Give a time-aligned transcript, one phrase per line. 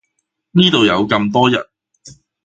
[0.49, 1.63] 呢度有咁多人